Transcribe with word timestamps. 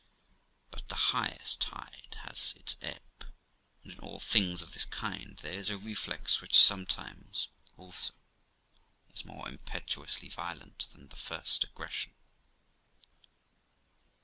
But 0.71 0.89
the 0.89 0.95
highest 0.95 1.59
tide 1.59 2.17
has 2.23 2.55
its 2.57 2.75
ebb; 2.81 3.27
and 3.83 3.93
in 3.93 3.99
all 3.99 4.19
things 4.19 4.63
of 4.63 4.73
this 4.73 4.85
kind 4.85 5.37
there 5.43 5.53
is 5.53 5.69
a 5.69 5.77
reflux 5.77 6.41
which 6.41 6.57
sometimes, 6.57 7.49
also, 7.77 8.15
is 9.09 9.25
more 9.25 9.47
impetuously 9.47 10.29
violent 10.29 10.87
than 10.91 11.09
the 11.09 11.15
first 11.15 11.63
aggression. 11.65 12.15